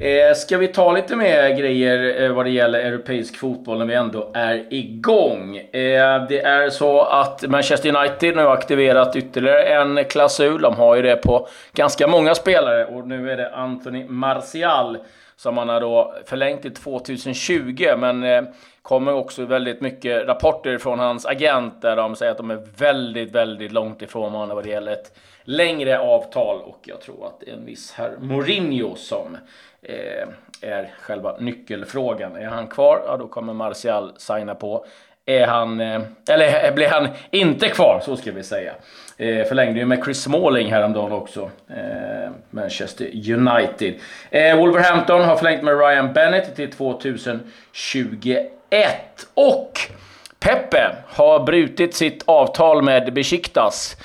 Eh, 0.00 0.34
ska 0.34 0.58
vi 0.58 0.68
ta 0.68 0.92
lite 0.92 1.16
mer 1.16 1.50
grejer 1.50 2.22
eh, 2.22 2.32
vad 2.32 2.46
det 2.46 2.50
gäller 2.50 2.78
europeisk 2.78 3.36
fotboll 3.36 3.78
när 3.78 3.86
vi 3.86 3.94
ändå 3.94 4.30
är 4.34 4.64
igång? 4.70 5.56
Eh, 5.56 6.26
det 6.28 6.40
är 6.40 6.70
så 6.70 7.02
att 7.02 7.44
Manchester 7.48 7.96
United 7.96 8.36
nu 8.36 8.42
har 8.42 8.52
aktiverat 8.52 9.16
ytterligare 9.16 9.62
en 9.62 10.04
klausul. 10.04 10.60
De 10.60 10.74
har 10.74 10.96
ju 10.96 11.02
det 11.02 11.16
på 11.16 11.48
ganska 11.72 12.06
många 12.06 12.34
spelare 12.34 12.84
och 12.84 13.08
nu 13.08 13.30
är 13.30 13.36
det 13.36 13.54
Anthony 13.54 14.04
Martial 14.08 14.98
som 15.38 15.54
man 15.54 15.68
har 15.68 15.80
då 15.80 16.14
förlängt 16.24 16.62
till 16.62 16.74
2020. 16.74 17.86
Men 17.98 18.24
eh, 18.24 18.42
kommer 18.82 19.12
också 19.14 19.44
väldigt 19.44 19.80
mycket 19.80 20.26
rapporter 20.26 20.78
från 20.78 20.98
hans 20.98 21.26
agent 21.26 21.82
där 21.82 21.96
de 21.96 22.16
säger 22.16 22.32
att 22.32 22.38
de 22.38 22.50
är 22.50 22.66
väldigt, 22.76 23.32
väldigt 23.32 23.72
långt 23.72 24.02
ifrån 24.02 24.32
varandra 24.32 24.54
vad 24.54 24.64
det 24.64 24.70
gäller 24.70 24.92
ett 24.92 25.18
längre 25.42 25.98
avtal. 25.98 26.60
Och 26.60 26.80
jag 26.82 27.00
tror 27.00 27.26
att 27.26 27.40
det 27.40 27.50
är 27.50 27.54
en 27.54 27.64
viss 27.64 27.92
herr 27.92 28.16
Mourinho 28.20 28.94
som 28.94 29.36
eh, 29.82 30.28
är 30.62 30.94
själva 31.00 31.36
nyckelfrågan. 31.38 32.36
Är 32.36 32.46
han 32.46 32.66
kvar, 32.66 33.02
ja 33.06 33.16
då 33.16 33.28
kommer 33.28 33.52
Martial 33.52 34.12
signa 34.16 34.54
på. 34.54 34.86
Är 35.28 35.46
han, 35.46 35.80
eh, 35.80 36.00
eller 36.30 36.72
blir 36.74 36.88
han 36.88 37.08
inte 37.30 37.68
kvar, 37.68 38.00
så 38.04 38.16
ska 38.16 38.32
vi 38.32 38.42
säga. 38.42 38.72
Eh, 39.16 39.44
förlängde 39.44 39.80
ju 39.80 39.86
med 39.86 40.04
Chris 40.04 40.22
Smalling 40.22 40.72
häromdagen 40.72 41.12
också. 41.12 41.50
Eh, 41.70 42.30
Manchester 42.50 43.04
United. 43.32 43.94
Wolverhampton 44.56 45.24
har 45.24 45.36
förlängt 45.36 45.62
med 45.62 45.78
Ryan 45.78 46.12
Bennett 46.12 46.56
till 46.56 46.70
2021. 46.70 48.50
Och 49.34 49.80
Pepe 50.40 50.96
har 51.06 51.44
brutit 51.44 51.94
sitt 51.94 52.22
avtal 52.26 52.82
med 52.82 53.12
Besiktas. 53.12 53.96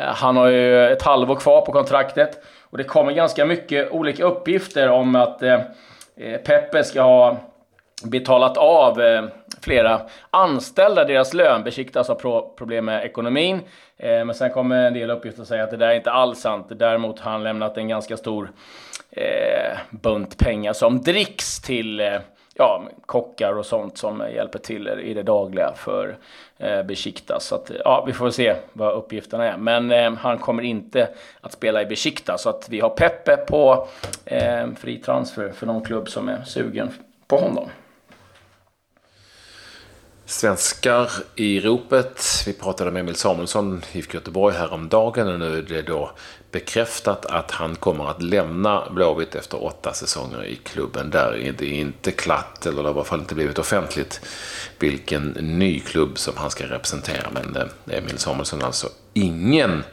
Han 0.00 0.36
har 0.36 0.46
ju 0.46 0.88
ett 0.88 1.02
halvår 1.02 1.36
kvar 1.36 1.60
på 1.60 1.72
kontraktet. 1.72 2.44
Och 2.70 2.78
det 2.78 2.84
kommer 2.84 3.12
ganska 3.12 3.44
mycket 3.44 3.90
olika 3.90 4.24
uppgifter 4.24 4.88
om 4.88 5.16
att 5.16 5.42
Pepe 6.44 6.84
ska 6.84 7.02
ha 7.02 7.36
betalat 8.04 8.56
av 8.56 9.00
flera 9.62 10.00
anställda 10.30 11.04
deras 11.04 11.34
lön. 11.34 11.64
Besiktas 11.64 12.08
har 12.08 12.14
pro 12.14 12.54
problem 12.56 12.84
med 12.84 13.04
ekonomin. 13.04 13.60
Eh, 13.96 14.24
men 14.24 14.34
sen 14.34 14.50
kommer 14.50 14.86
en 14.86 14.94
del 14.94 15.10
uppgifter 15.10 15.42
att 15.42 15.48
säga 15.48 15.64
att 15.64 15.70
det 15.70 15.76
där 15.76 15.88
är 15.88 15.94
inte 15.94 16.10
alls 16.10 16.40
sant. 16.40 16.66
Däremot 16.70 17.20
har 17.20 17.30
han 17.30 17.42
lämnat 17.42 17.76
en 17.76 17.88
ganska 17.88 18.16
stor 18.16 18.52
eh, 19.10 19.78
bunt 19.90 20.38
pengar 20.38 20.72
som 20.72 21.02
dricks 21.02 21.60
till 21.60 22.00
eh, 22.00 22.18
ja, 22.54 22.82
kockar 23.06 23.58
och 23.58 23.66
sånt 23.66 23.98
som 23.98 24.24
hjälper 24.34 24.58
till 24.58 24.88
i 24.88 25.14
det 25.14 25.22
dagliga 25.22 25.72
för 25.76 26.16
eh, 26.58 26.82
Besiktas. 26.82 27.44
Så 27.44 27.54
att, 27.54 27.70
eh, 27.70 27.76
ja, 27.84 28.04
vi 28.06 28.12
får 28.12 28.30
se 28.30 28.54
vad 28.72 28.94
uppgifterna 28.94 29.44
är. 29.44 29.56
Men 29.56 29.90
eh, 29.90 30.14
han 30.14 30.38
kommer 30.38 30.62
inte 30.62 31.08
att 31.40 31.52
spela 31.52 31.82
i 31.82 31.86
Besiktas. 31.86 32.42
Så 32.42 32.48
att 32.48 32.68
vi 32.68 32.80
har 32.80 32.90
Peppe 32.90 33.36
på 33.36 33.88
eh, 34.24 34.66
fri 34.76 34.98
transfer 34.98 35.52
för 35.52 35.66
någon 35.66 35.84
klubb 35.84 36.08
som 36.08 36.28
är 36.28 36.44
sugen 36.44 36.90
på 37.26 37.36
honom 37.36 37.68
svenskar 40.32 41.10
i 41.34 41.60
ropet. 41.60 42.42
Vi 42.46 42.52
pratade 42.52 42.90
med 42.90 43.00
Emil 43.00 43.14
Samuelsson, 43.14 43.82
IFK 43.92 44.14
Göteborg, 44.14 44.54
häromdagen 44.54 45.28
och 45.28 45.38
nu 45.38 45.58
är 45.58 45.62
det 45.62 45.82
då 45.82 46.10
bekräftat 46.50 47.26
att 47.26 47.50
han 47.50 47.76
kommer 47.76 48.10
att 48.10 48.22
lämna 48.22 48.90
Blåvitt 48.90 49.34
efter 49.34 49.64
åtta 49.64 49.92
säsonger 49.92 50.44
i 50.44 50.56
klubben. 50.56 51.10
Där 51.10 51.36
är 51.36 51.52
det 51.52 51.66
inte 51.66 52.10
klart, 52.10 52.66
eller 52.66 52.82
det 52.82 52.88
har 52.88 52.94
i 52.94 52.94
alla 52.94 53.04
fall 53.04 53.20
inte 53.20 53.34
blivit 53.34 53.58
offentligt, 53.58 54.20
vilken 54.78 55.28
ny 55.28 55.80
klubb 55.80 56.18
som 56.18 56.36
han 56.36 56.50
ska 56.50 56.64
representera. 56.64 57.28
Men 57.32 57.56
eh, 57.56 57.98
Emil 57.98 58.18
Samuelsson 58.18 58.62
alltså 58.62 58.88
ingen 59.12 59.84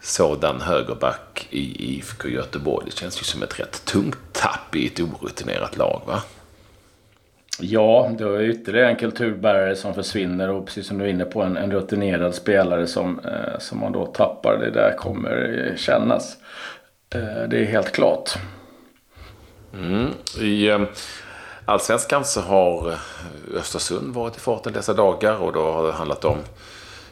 sådan 0.00 0.60
högerback 0.60 1.46
i 1.50 1.94
IFK 1.94 2.28
Göteborg. 2.28 2.86
Det 2.86 2.96
känns 2.96 3.20
ju 3.20 3.24
som 3.24 3.42
ett 3.42 3.60
rätt 3.60 3.84
tungt 3.84 4.18
tapp 4.32 4.74
i 4.74 4.86
ett 4.86 5.00
orutinerat 5.00 5.76
lag, 5.76 6.02
va? 6.06 6.22
Ja, 7.60 8.10
det 8.18 8.24
är 8.24 8.40
ytterligare 8.40 8.88
en 8.88 8.96
kulturbärare 8.96 9.76
som 9.76 9.94
försvinner 9.94 10.50
och 10.50 10.66
precis 10.66 10.86
som 10.86 10.98
du 10.98 11.04
är 11.04 11.08
inne 11.08 11.24
på 11.24 11.42
en, 11.42 11.56
en 11.56 11.72
rutinerad 11.72 12.34
spelare 12.34 12.86
som, 12.86 13.18
eh, 13.18 13.58
som 13.58 13.80
man 13.80 13.92
då 13.92 14.06
tappar. 14.06 14.58
Det 14.58 14.70
där 14.70 14.96
kommer 14.96 15.66
eh, 15.70 15.76
kännas. 15.76 16.36
Eh, 17.14 17.48
det 17.48 17.58
är 17.58 17.64
helt 17.64 17.92
klart. 17.92 18.34
Mm. 19.74 20.10
I 20.40 20.68
eh, 20.68 20.82
Allsvenskan 21.64 22.24
så 22.24 22.40
har 22.40 22.88
eh, 22.90 22.98
Östersund 23.56 24.14
varit 24.14 24.36
i 24.36 24.40
farten 24.40 24.72
dessa 24.72 24.94
dagar 24.94 25.42
och 25.42 25.52
då 25.52 25.72
har 25.72 25.86
det 25.86 25.92
handlat 25.92 26.24
om 26.24 26.38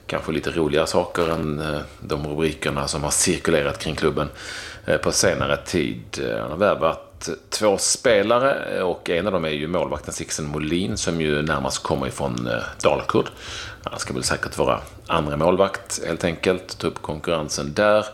kanske 0.07 0.33
lite 0.33 0.51
roligare 0.51 0.87
saker 0.87 1.29
än 1.29 1.61
eh, 1.61 1.81
de 2.01 2.27
rubrikerna 2.27 2.89
som 2.89 3.03
har 3.03 3.11
cirkulerat 3.11 3.79
kring 3.79 3.95
klubben 3.95 4.29
eh, 4.87 4.97
på 4.97 5.13
senare 5.13 5.57
tid. 5.57 6.03
Eh, 6.23 6.41
han 6.41 6.51
har 6.51 6.59
värvat 6.59 7.04
två 7.51 7.79
spelare 7.79 8.83
och 8.83 9.11
en 9.11 9.27
av 9.27 9.33
dem 9.33 9.45
är 9.45 9.49
ju 9.49 9.69
målvakten 9.69 10.15
Sixten 10.15 10.47
Molin 10.47 10.97
som 10.97 11.21
ju 11.21 11.43
närmast 11.43 11.83
kommer 11.83 12.07
ifrån 12.07 12.47
eh, 12.47 12.63
Dalkurd. 12.83 13.27
Han 13.85 13.99
ska 13.99 14.15
väl 14.15 14.23
säkert 14.23 14.59
vara 14.59 14.81
andra 15.07 15.37
målvakt 15.37 16.01
helt 16.07 16.25
enkelt, 16.25 16.79
ta 16.79 16.87
upp 16.87 17.03
konkurrensen 17.03 17.75
där. 17.75 18.07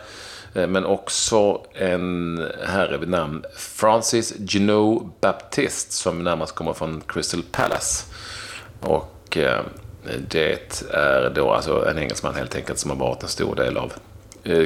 Eh, 0.54 0.66
men 0.66 0.84
också 0.84 1.60
en 1.74 2.46
herre 2.66 2.98
vid 2.98 3.08
namn 3.08 3.44
Francis 3.56 4.34
Gino 4.38 5.12
Baptiste 5.20 5.94
som 5.94 6.24
närmast 6.24 6.54
kommer 6.54 6.72
från 6.72 7.02
Crystal 7.08 7.42
Palace. 7.52 8.04
Och 8.80 9.36
eh, 9.36 9.60
det 10.28 10.84
är 10.90 11.30
då 11.34 11.52
alltså 11.52 11.88
en 11.88 11.98
engelsman 11.98 12.34
helt 12.34 12.56
enkelt 12.56 12.78
som 12.78 12.90
har 12.90 12.98
varit 12.98 13.22
en 13.22 13.28
stor 13.28 13.54
del 13.54 13.76
av 13.76 13.92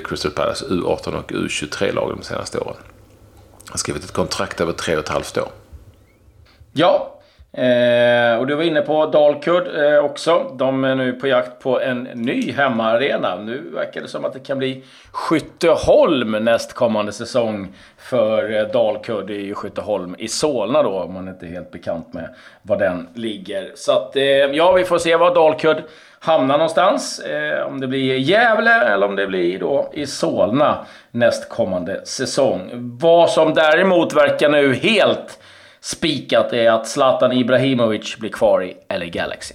Crystal 0.04 0.30
Palace 0.30 0.66
U18 0.66 1.14
och 1.14 1.32
U23-lagen 1.32 2.16
de 2.16 2.24
senaste 2.24 2.58
åren 2.58 2.76
har 3.68 3.78
skrivit 3.78 4.04
ett 4.04 4.12
kontrakt 4.12 4.60
över 4.60 4.72
tre 4.72 4.96
och 4.96 5.02
ett 5.02 5.08
halvt 5.08 5.38
år. 5.38 5.48
Ja, 6.72 7.13
Eh, 7.56 8.38
och 8.38 8.46
du 8.46 8.54
var 8.54 8.62
inne 8.62 8.80
på 8.80 9.06
Dalkurd 9.06 9.68
eh, 9.76 10.04
också. 10.04 10.56
De 10.58 10.84
är 10.84 10.94
nu 10.94 11.12
på 11.12 11.26
jakt 11.26 11.62
på 11.62 11.80
en 11.80 12.02
ny 12.02 12.52
hemmaarena. 12.52 13.36
Nu 13.36 13.70
verkar 13.74 14.00
det 14.00 14.08
som 14.08 14.24
att 14.24 14.32
det 14.32 14.40
kan 14.40 14.58
bli 14.58 14.84
Skytteholm 15.12 16.30
nästkommande 16.30 17.12
säsong 17.12 17.72
för 17.98 18.56
eh, 18.56 18.66
Dalkurd 18.72 19.30
i 19.30 19.54
Skytteholm 19.54 20.14
i 20.18 20.28
Solna 20.28 20.82
då, 20.82 20.90
om 20.90 21.14
man 21.14 21.28
inte 21.28 21.46
är 21.46 21.50
helt 21.50 21.70
bekant 21.70 22.12
med 22.12 22.28
var 22.62 22.76
den 22.76 23.08
ligger. 23.14 23.72
Så 23.74 23.92
att, 23.92 24.16
eh, 24.16 24.22
ja, 24.22 24.72
vi 24.72 24.84
får 24.84 24.98
se 24.98 25.16
var 25.16 25.34
Dalkurd 25.34 25.82
hamnar 26.20 26.58
någonstans. 26.58 27.18
Eh, 27.18 27.66
om 27.66 27.80
det 27.80 27.86
blir 27.86 28.16
Gävle 28.16 28.84
eller 28.84 29.06
om 29.06 29.16
det 29.16 29.26
blir 29.26 29.58
då 29.58 29.90
i 29.92 30.06
Solna 30.06 30.86
nästkommande 31.10 32.06
säsong. 32.06 32.70
Vad 33.00 33.30
som 33.30 33.54
däremot 33.54 34.14
verkar 34.14 34.48
nu 34.48 34.74
helt 34.74 35.38
spikat 35.84 36.52
är 36.52 36.70
att 36.70 36.88
Zlatan 36.88 37.32
Ibrahimovic 37.32 38.16
blir 38.16 38.30
kvar 38.30 38.62
i 38.62 38.76
LA 38.98 39.06
Galaxy. 39.06 39.54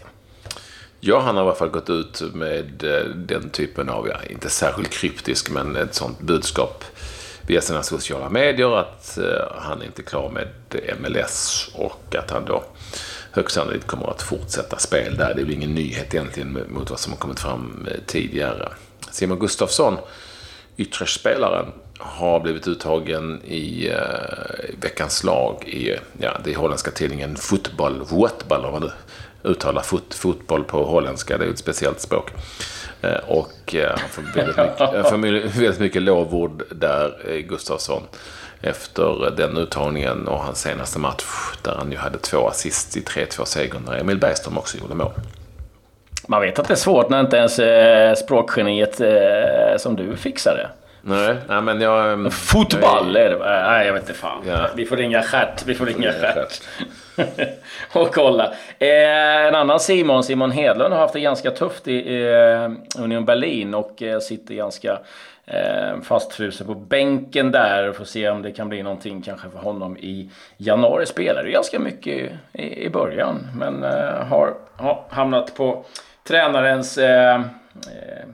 Ja, 1.00 1.20
han 1.20 1.36
har 1.36 1.44
i 1.44 1.48
alla 1.48 1.56
fall 1.56 1.70
gått 1.70 1.90
ut 1.90 2.22
med 2.34 2.84
eh, 2.84 3.06
den 3.16 3.50
typen 3.50 3.90
av, 3.90 4.08
ja, 4.08 4.16
inte 4.30 4.50
särskilt 4.50 4.90
kryptisk, 4.90 5.50
men 5.50 5.76
ett 5.76 5.94
sånt 5.94 6.20
budskap 6.20 6.84
via 7.48 7.62
sina 7.62 7.84
sociala 7.84 8.30
medier 8.30 8.78
att 8.78 9.18
han 9.56 9.80
han 9.80 9.82
är 9.82 9.86
inte 9.86 10.04
klar 10.04 10.30
med 10.30 10.48
MLS 11.02 11.70
och 11.76 12.16
att 12.16 12.32
han 12.32 12.46
då 12.46 12.64
högst 13.32 13.56
sannolikt 13.56 13.88
kommer 13.88 14.10
att 14.10 14.22
fortsätta 14.22 14.78
spel 14.78 15.18
där. 15.18 15.34
Det 15.36 15.42
är 15.42 15.46
väl 15.46 15.54
ingen 15.54 15.76
nyhet 15.76 16.14
egentligen 16.14 16.66
mot 16.70 16.90
vad 16.90 17.00
som 17.00 17.14
har 17.14 17.18
kommit 17.18 17.40
fram 17.40 17.88
eh, 17.92 17.98
tidigare. 18.06 18.70
Simon 19.12 19.40
Gustafsson, 19.40 19.98
ytterspelaren, 20.78 21.66
har 22.00 22.40
blivit 22.40 22.68
uttagen 22.68 23.42
i 23.46 23.90
uh, 23.90 23.96
veckans 24.82 25.24
lag 25.24 25.64
i 25.68 25.98
ja, 26.22 26.38
det 26.44 26.56
holländska 26.56 26.92
tidningen 26.92 27.36
Fotboll, 27.36 28.06
Fotboll 28.06 28.66
om 28.66 28.72
man 28.72 28.82
nu 28.82 28.92
uttalar 29.50 29.82
fot, 29.82 30.14
fotboll 30.14 30.64
på 30.64 30.84
holländska, 30.84 31.38
det 31.38 31.44
är 31.44 31.46
ju 31.46 31.54
ett 31.54 31.60
speciellt 31.60 32.00
språk. 32.00 32.32
Uh, 33.04 33.12
och 33.28 33.76
uh, 33.76 33.82
han 33.98 34.10
får 34.10 34.22
väldigt 34.22 34.58
mycket, 34.58 34.78
får 35.10 35.18
väldigt 35.62 35.80
mycket 35.80 36.02
lovord 36.02 36.64
där, 36.72 37.40
Gustafsson 37.50 38.04
efter 38.62 39.32
den 39.38 39.58
uttagningen 39.58 40.28
och 40.28 40.40
hans 40.40 40.62
senaste 40.62 41.00
match 41.00 41.24
där 41.62 41.76
han 41.76 41.92
ju 41.92 41.98
hade 41.98 42.18
två 42.18 42.48
assist 42.48 42.98
i 42.98 43.02
3-2-segern 43.02 43.84
när 43.86 43.98
Emil 43.98 44.20
Bergström 44.20 44.58
också 44.58 44.78
gjorde 44.78 44.96
mål. 44.96 45.12
Man 46.28 46.42
vet 46.42 46.60
att 46.60 46.68
det 46.68 46.74
är 46.74 46.76
svårt 46.76 47.10
när 47.10 47.20
inte 47.20 47.38
ens 47.38 47.60
språkgeniet 48.20 49.02
som 49.82 49.96
du 49.96 50.16
fixar 50.18 50.56
det. 50.56 50.70
Nej, 51.02 51.36
nej 51.48 51.62
men 51.62 51.82
jag... 51.82 52.14
Mm, 52.14 52.32
Fotboll 52.32 53.16
är 53.16 53.30
det 53.30 53.38
Nej, 53.40 53.86
jag 53.86 53.94
vet 53.94 54.02
inte 54.02 54.14
fan. 54.14 54.44
Ja. 54.48 54.70
Vi 54.76 54.86
får 54.86 54.98
ringa 54.98 55.22
Stjärt. 55.22 55.66
Vi 55.66 55.76
får 55.76 55.86
ringa 55.86 56.12
Stjärt. 56.12 56.62
och 57.94 58.14
kolla. 58.14 58.54
Eh, 58.80 59.48
en 59.48 59.56
annan 59.56 59.80
Simon, 59.80 60.24
Simon 60.24 60.52
Hedlund, 60.52 60.94
har 60.94 61.02
haft 61.02 61.14
det 61.14 61.20
ganska 61.20 61.52
tufft 61.52 61.88
i 61.88 62.26
eh, 62.26 63.02
Union 63.04 63.26
Berlin 63.26 63.74
och 63.74 64.02
eh, 64.04 64.20
sitter 64.20 64.56
ganska 64.56 65.00
eh, 65.46 66.02
fastfrusen 66.04 66.68
på 66.68 66.76
bänken 66.76 67.52
där. 67.52 67.92
Får 67.92 68.06
se 68.06 68.30
om 68.30 68.42
det 68.42 68.52
kan 68.52 68.70
bli 68.70 68.84
någonting 68.84 69.22
kanske 69.22 69.50
för 69.50 69.60
honom 69.60 69.98
i 69.98 70.30
januari. 70.58 71.06
Spelade 71.06 71.52
ganska 71.52 71.80
mycket 71.80 72.32
i, 72.54 72.86
i 72.86 72.90
början, 72.90 73.48
men 73.56 73.84
eh, 73.84 74.26
har, 74.28 74.54
har 74.76 75.04
hamnat 75.10 75.56
på 75.56 75.86
tränarens 76.28 76.98
eh, 76.98 77.36
eh, 77.36 78.26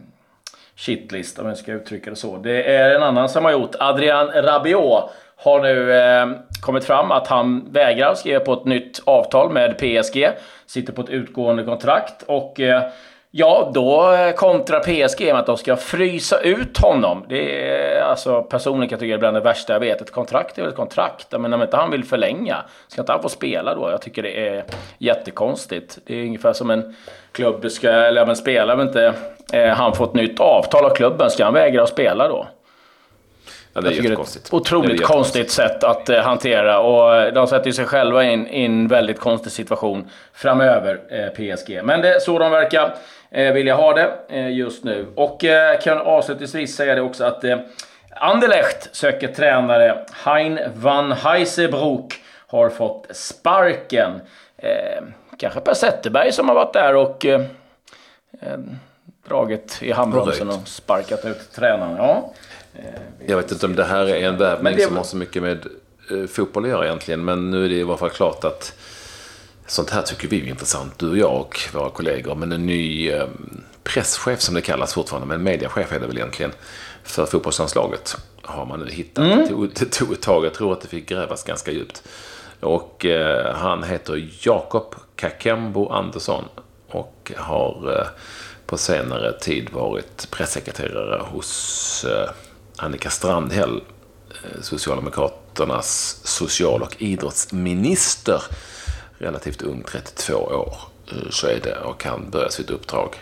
shitlist 0.76 1.40
om 1.40 1.48
jag 1.48 1.58
ska 1.58 1.72
uttrycka 1.72 2.10
det 2.10 2.16
så. 2.16 2.38
Det 2.38 2.76
är 2.76 2.96
en 2.96 3.04
annan 3.04 3.30
som 3.30 3.46
har 3.46 3.52
gjort. 3.52 3.76
Adrian 3.80 4.28
Rabiot 4.28 5.04
har 5.36 5.62
nu 5.62 5.94
eh, 5.94 6.28
kommit 6.62 6.86
fram 6.86 7.12
att 7.12 7.28
han 7.28 7.72
vägrar 7.72 8.14
skriva 8.14 8.40
på 8.40 8.54
ett 8.54 8.66
nytt 8.66 9.02
avtal 9.06 9.52
med 9.52 9.78
PSG. 9.78 10.30
Sitter 10.66 10.94
på 10.94 11.02
ett 11.02 11.10
utgående 11.10 11.64
kontrakt 11.64 12.24
och 12.28 12.60
eh, 12.60 12.84
Ja, 13.38 13.72
då 13.74 14.14
eh, 14.14 14.32
kontrar 14.32 14.80
PSG 14.80 15.26
med 15.26 15.36
att 15.36 15.46
de 15.46 15.58
ska 15.58 15.76
frysa 15.76 16.40
ut 16.40 16.78
honom. 16.78 17.26
Det 17.30 17.72
är 17.72 18.02
alltså 18.02 18.44
personligen 18.44 18.90
kan 18.90 18.96
jag 18.96 19.00
tycka 19.00 19.12
det 19.12 19.18
är 19.18 19.20
bland 19.20 19.36
det 19.36 19.42
värsta 19.42 19.74
jag 19.74 19.80
vet. 19.80 20.02
Ett 20.02 20.12
kontrakt 20.12 20.58
är 20.58 20.62
väl 20.62 20.70
ett 20.72 20.78
kontrakt. 20.78 21.32
Men 21.32 21.54
om 21.54 21.62
inte 21.62 21.78
han 21.78 21.92
vill 21.92 22.04
förlänga, 22.04 22.58
ska 22.88 23.02
inte 23.02 23.12
han 23.12 23.22
få 23.22 23.30
spela 23.30 23.76
då? 23.76 23.90
Jag 23.92 24.02
tycker 24.02 24.24
det 24.24 24.48
är 24.48 24.66
jättekonstigt. 24.98 26.00
Det 26.06 26.16
är 26.16 26.26
ungefär 26.26 26.54
som 26.54 26.70
en 26.70 26.96
klubb 27.32 27.72
ska, 27.72 27.90
eller 27.90 28.24
om 28.24 28.30
en 28.30 28.36
spelare 28.36 28.82
inte 28.82 29.14
han 29.54 29.96
får 29.96 30.06
ett 30.06 30.14
nytt 30.14 30.40
avtal 30.40 30.86
av 30.86 30.90
klubben, 30.90 31.30
ska 31.30 31.44
han 31.46 31.54
vägra 31.54 31.84
att 31.84 31.90
spela 31.90 32.28
då? 32.28 32.48
Ja, 33.76 33.82
det 33.82 33.90
är 33.90 33.92
jättekonstigt. 33.92 34.54
Otroligt 34.54 34.98
det 34.98 35.04
är 35.04 35.08
konstigt 35.08 35.52
sätt 35.52 35.84
att 35.84 36.10
eh, 36.10 36.22
hantera 36.22 36.80
och 36.80 37.16
eh, 37.16 37.34
de 37.34 37.48
sätter 37.48 37.72
sig 37.72 37.86
själva 37.86 38.24
i 38.24 38.66
en 38.66 38.88
väldigt 38.88 39.20
konstig 39.20 39.52
situation 39.52 40.10
framöver, 40.34 41.00
eh, 41.10 41.28
PSG. 41.28 41.82
Men 41.84 42.02
det 42.02 42.16
är 42.16 42.20
så 42.20 42.40
de 42.40 42.52
verkar 42.52 42.96
eh, 43.32 43.54
vilja 43.54 43.76
ha 43.76 43.94
det 43.94 44.12
eh, 44.30 44.52
just 44.52 44.84
nu. 44.84 45.08
Och 45.16 45.44
eh, 45.44 45.80
kan 45.80 45.98
avslutningsvis 45.98 46.76
säga 46.76 46.96
det 46.96 47.02
också 47.02 47.24
att 47.24 47.44
eh, 47.44 47.58
Anderlecht 48.16 48.96
söker 48.96 49.28
tränare. 49.28 50.06
Hein 50.26 50.60
van 50.76 51.12
Heisebroek 51.12 52.14
har 52.48 52.70
fått 52.70 53.08
sparken. 53.12 54.12
Eh, 54.58 55.04
kanske 55.38 55.60
Per 55.60 55.74
Zetterberg 55.74 56.32
som 56.32 56.50
har 56.50 56.56
varit 56.56 56.74
där 56.74 56.96
och 56.96 57.26
eh, 57.26 57.42
dragit 59.28 59.78
i 59.82 59.92
handbromsen 59.92 60.50
och 60.50 60.68
sparkat 60.68 61.26
ut 61.26 61.52
tränaren. 61.56 61.96
Ja. 61.98 62.34
Jag 63.28 63.38
vet 63.38 63.52
inte 63.52 63.66
om 63.66 63.76
det 63.76 63.84
här 63.84 64.06
är 64.06 64.28
en 64.28 64.38
värvning 64.38 64.76
det... 64.76 64.82
som 64.82 64.98
har 64.98 65.04
så 65.04 65.18
mycket 65.18 65.44
med 65.44 65.68
eh, 66.12 66.28
fotboll 66.28 66.64
att 66.64 66.70
göra 66.70 66.86
egentligen. 66.86 67.26
Men 67.26 67.52
nu 67.52 67.66
är 67.66 67.70
det 67.70 67.76
i 67.76 67.84
alla 67.84 67.98
fall 67.98 68.10
klart 68.10 68.44
att 68.44 68.74
sånt 69.68 69.90
här 69.90 70.02
tycker 70.02 70.28
vi 70.28 70.42
är 70.42 70.50
intressant, 70.50 71.00
du 71.00 71.10
och 71.10 71.18
jag 71.18 71.42
och 71.42 71.60
våra 71.74 71.90
kollegor. 71.90 72.36
Men 72.36 72.52
en 72.52 72.66
ny 72.66 73.10
eh, 73.10 73.28
presschef 73.84 74.42
som 74.42 74.56
det 74.56 74.62
kallas 74.62 74.94
fortfarande, 74.94 75.28
men 75.28 75.44
mediachef 75.44 75.94
är 75.94 76.00
det 76.00 76.08
väl 76.08 76.18
egentligen, 76.18 76.52
för 77.04 77.26
fotbollslandslaget 77.26 78.18
har 78.42 78.66
man 78.66 78.80
nu 78.80 78.92
hittat. 78.92 79.26
Mm. 79.26 79.70
Det 79.76 79.86
tog 79.86 80.14
ett 80.14 80.22
tag, 80.22 80.46
jag 80.46 80.54
tror 80.54 80.74
att 80.74 80.82
det 80.82 80.88
fick 80.88 81.10
grävas 81.10 81.44
ganska 81.44 81.72
djupt. 81.72 82.04
Och 82.60 83.06
eh, 83.06 83.56
han 83.56 83.84
heter 83.84 84.30
Jakob 84.42 84.96
Kakembo 85.16 85.90
Andersson 85.90 86.44
och 86.88 87.32
har 87.38 88.00
eh, 88.00 88.08
på 88.66 88.78
senare 88.78 89.40
tid 89.40 89.70
varit 89.72 90.32
pressekreterare 90.32 91.22
hos 91.24 92.06
eh, 92.10 92.30
Annika 92.78 93.10
Strandhäll, 93.10 93.82
eh, 94.30 94.62
Socialdemokraternas 94.62 96.20
social 96.24 96.82
och 96.82 96.96
idrottsminister. 97.02 98.44
Relativt 99.18 99.62
ung, 99.62 99.84
32 99.84 100.34
år. 100.34 100.78
Eh, 101.12 101.30
så 101.30 101.48
är 101.48 101.60
det 101.64 101.78
och 101.78 102.00
kan 102.00 102.30
börja 102.30 102.50
sitt 102.50 102.70
uppdrag 102.70 103.16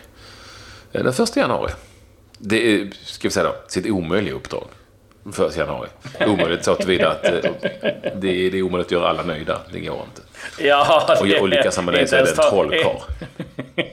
den 1.02 1.12
första 1.12 1.40
januari. 1.40 1.72
Det 2.38 2.74
är, 2.74 2.90
ska 3.04 3.28
vi 3.28 3.32
säga 3.32 3.44
då, 3.44 3.54
sitt 3.68 3.86
omöjliga 3.86 4.34
uppdrag. 4.34 4.64
Första 5.32 5.60
januari. 5.60 5.88
Omöjligt 6.26 6.64
så 6.64 6.74
tillvida 6.74 7.10
att 7.10 7.22
det, 7.22 7.54
det 8.20 8.28
är 8.28 8.62
omöjligt 8.62 8.86
att 8.86 8.92
göra 8.92 9.08
alla 9.08 9.22
nöjda. 9.22 9.60
Det 9.72 9.80
går 9.80 10.04
inte. 10.04 10.22
Ja, 10.58 11.06
och, 11.20 11.40
och 11.40 11.48
lyckas 11.48 11.76
han 11.76 11.84
med 11.84 11.94
det 11.94 12.06
så 12.06 12.16
är 12.16 12.22
det 12.22 12.30
en 12.30 12.50
trollkarl. 12.50 12.96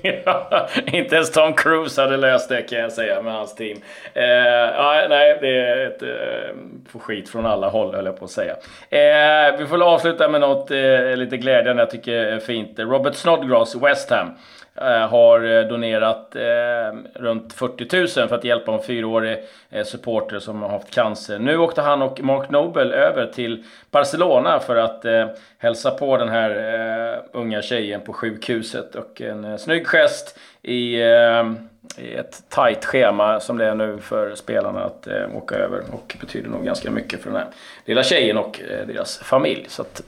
ja, 0.25 0.67
inte 0.85 1.15
ens 1.15 1.31
Tom 1.31 1.53
Cruise 1.53 2.01
hade 2.01 2.17
löst 2.17 2.49
det 2.49 2.61
kan 2.61 2.79
jag 2.79 2.91
säga 2.91 3.21
med 3.21 3.33
hans 3.33 3.55
team. 3.55 3.77
Eh, 4.13 4.23
ja, 4.23 5.05
nej, 5.09 5.37
det 5.41 5.57
är 5.57 5.87
ett 5.87 6.01
eh, 6.01 6.99
skit 6.99 7.29
från 7.29 7.45
alla 7.45 7.69
håll 7.69 7.95
höll 7.95 8.05
jag 8.05 8.19
på 8.19 8.25
att 8.25 8.31
säga. 8.31 8.55
Eh, 8.89 9.57
vi 9.57 9.65
får 9.65 9.83
avsluta 9.83 10.29
med 10.29 10.41
något 10.41 10.71
eh, 10.71 11.15
lite 11.15 11.37
glädjande 11.37 11.81
jag 11.81 11.89
tycker 11.89 12.13
är 12.13 12.39
fint. 12.39 12.79
Robert 12.79 13.15
Snodgrass, 13.15 13.75
West 13.75 14.09
Ham. 14.09 14.31
Eh, 14.75 15.09
har 15.09 15.57
eh, 15.57 15.67
donerat 15.67 16.35
eh, 16.35 17.21
runt 17.21 17.53
40 17.53 17.97
000 17.97 18.07
för 18.07 18.35
att 18.35 18.43
hjälpa 18.43 18.73
en 18.73 18.83
fyraårig 18.83 19.37
eh, 19.69 19.83
supporter 19.83 20.39
som 20.39 20.61
har 20.61 20.69
haft 20.69 20.91
cancer. 20.93 21.39
Nu 21.39 21.57
åkte 21.57 21.81
han 21.81 22.01
och 22.01 22.21
Mark 22.21 22.49
Nobel 22.49 22.91
över 22.91 23.25
till 23.25 23.63
Barcelona 23.91 24.59
för 24.59 24.75
att 24.75 25.05
eh, 25.05 25.27
hälsa 25.57 25.91
på 25.91 26.17
den 26.17 26.29
här 26.29 26.40
eh, 26.49 27.19
unga 27.31 27.61
tjejen 27.61 28.01
på 28.01 28.13
sjukhuset. 28.13 28.95
Och 28.95 29.21
en 29.21 29.43
eh, 29.43 29.57
snygg 29.57 29.87
gest 29.87 30.37
i, 30.61 31.01
eh, 31.01 31.51
i 31.97 32.13
ett 32.13 32.43
tajt 32.49 32.85
schema 32.85 33.39
som 33.39 33.57
det 33.57 33.65
är 33.65 33.75
nu 33.75 33.97
för 34.01 34.35
spelarna 34.35 34.83
att 34.83 35.07
eh, 35.07 35.35
åka 35.35 35.55
över. 35.55 35.83
Och 35.91 36.17
betyder 36.21 36.49
nog 36.49 36.65
ganska 36.65 36.91
mycket 36.91 37.21
för 37.21 37.29
den 37.29 37.39
här 37.39 37.47
lilla 37.85 38.03
tjejen 38.03 38.37
och 38.37 38.59
deras 38.87 39.17
familj. 39.17 39.65
Så 39.69 39.81
att, 39.81 40.01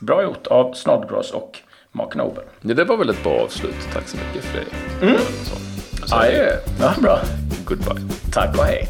bra 0.00 0.22
gjort 0.22 0.46
av 0.46 0.72
Snodgrass 0.72 1.30
och 1.30 1.58
Mark 1.92 2.14
Nobel. 2.14 2.44
Ja, 2.60 2.74
det 2.74 2.84
var 2.84 2.96
väl 2.96 3.10
ett 3.10 3.22
bra 3.22 3.40
avslut. 3.40 3.88
Tack 3.92 4.08
så 4.08 4.16
mycket 4.16 4.44
för 4.44 4.58
det. 4.58 5.06
Mm. 5.06 5.18
Så, 5.18 5.56
ja, 6.10 6.26
ja, 6.80 6.94
bra. 7.02 7.18
Goodbye. 7.64 8.08
Tack 8.32 8.58
och 8.58 8.64
hej. 8.64 8.88